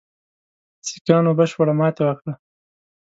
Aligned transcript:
سیکهانو 0.85 1.31
بشپړه 1.37 1.73
ماته 1.79 2.01
وکړه. 2.05 2.33